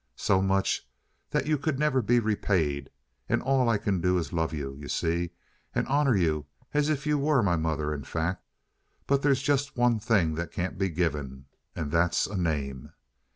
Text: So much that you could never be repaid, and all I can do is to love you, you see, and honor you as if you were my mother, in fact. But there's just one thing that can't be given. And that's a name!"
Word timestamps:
So 0.15 0.41
much 0.41 0.89
that 1.29 1.45
you 1.45 1.59
could 1.59 1.77
never 1.77 2.01
be 2.01 2.19
repaid, 2.19 2.89
and 3.29 3.39
all 3.39 3.69
I 3.69 3.77
can 3.77 4.01
do 4.01 4.17
is 4.17 4.29
to 4.29 4.35
love 4.35 4.51
you, 4.51 4.73
you 4.73 4.87
see, 4.87 5.29
and 5.75 5.85
honor 5.87 6.15
you 6.17 6.47
as 6.73 6.89
if 6.89 7.05
you 7.05 7.19
were 7.19 7.43
my 7.43 7.55
mother, 7.55 7.93
in 7.93 8.03
fact. 8.03 8.43
But 9.05 9.21
there's 9.21 9.43
just 9.43 9.77
one 9.77 9.99
thing 9.99 10.33
that 10.33 10.51
can't 10.51 10.79
be 10.79 10.89
given. 10.89 11.45
And 11.75 11.91
that's 11.91 12.25
a 12.25 12.35
name!" 12.35 12.93